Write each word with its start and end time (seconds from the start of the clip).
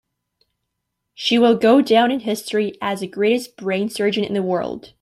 She 1.13 1.37
will 1.37 1.55
go 1.55 1.79
down 1.79 2.09
in 2.09 2.21
history 2.21 2.75
as 2.81 3.01
the 3.01 3.07
greatest 3.07 3.55
brain 3.55 3.87
surgeon 3.87 4.23
in 4.23 4.33
the 4.33 4.41
world. 4.41 4.89